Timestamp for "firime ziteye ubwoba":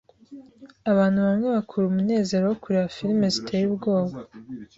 2.95-4.17